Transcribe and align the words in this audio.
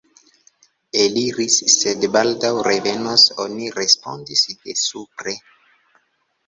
Eliris, 1.03 1.57
sed 1.73 2.07
baldaŭ 2.17 2.51
revenos, 2.69 3.27
oni 3.47 3.71
respondis 3.79 4.47
de 4.67 4.79
supre. 4.89 5.39